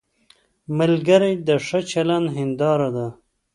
ملګری 0.77 1.33
د 1.47 1.49
ښه 1.65 1.79
چلند 1.91 2.27
هنداره 2.37 2.89
ده 2.95 3.07